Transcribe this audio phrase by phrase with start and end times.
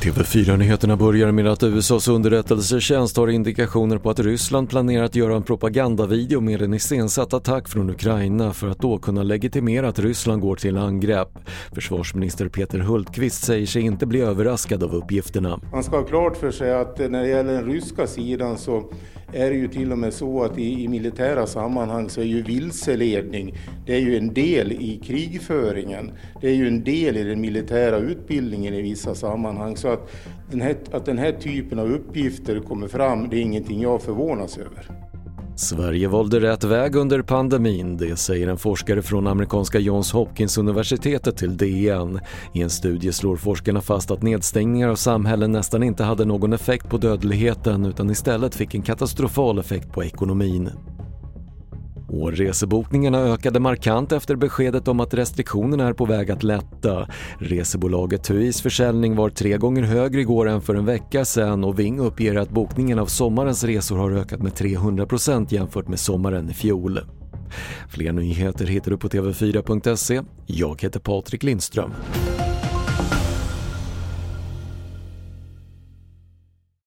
[0.00, 5.42] TV4-nyheterna börjar med att USAs underrättelsetjänst har indikationer på att Ryssland planerar att göra en
[5.42, 10.56] propagandavideo med en iscensatt attack från Ukraina för att då kunna legitimera att Ryssland går
[10.56, 11.28] till angrepp.
[11.74, 15.60] Försvarsminister Peter Hultqvist säger sig inte bli överraskad av uppgifterna.
[15.72, 18.92] Man ska ha klart för sig att när det gäller den ryska sidan så
[19.32, 22.42] är det ju till och med så att i, i, militära sammanhang så är ju
[22.42, 23.54] vilseledning,
[23.86, 26.12] det är ju en del i krigföringen.
[26.40, 29.76] Det är ju en del i den militära utbildningen i vissa sammanhang.
[29.76, 30.10] Så att
[30.50, 34.58] den här, att den här typen av uppgifter kommer fram, det är ingenting jag förvånas
[34.58, 35.09] över.
[35.56, 41.56] Sverige valde rätt väg under pandemin, det säger en forskare från amerikanska Johns Hopkins-universitetet till
[41.56, 42.20] DN.
[42.54, 46.88] I en studie slår forskarna fast att nedstängningar av samhällen nästan inte hade någon effekt
[46.88, 50.70] på dödligheten utan istället fick en katastrofal effekt på ekonomin.
[52.12, 57.08] Och resebokningarna ökade markant efter beskedet om att restriktionerna är på väg att lätta.
[57.38, 62.00] Resebolaget TUIs försäljning var tre gånger högre igår än för en vecka sedan och Ving
[62.00, 67.00] uppger att bokningen av sommarens resor har ökat med 300% jämfört med sommaren i fjol.
[67.88, 70.22] Fler nyheter hittar du på TV4.se.
[70.46, 71.90] Jag heter Patrik Lindström.